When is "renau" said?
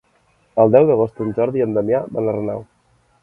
2.39-2.65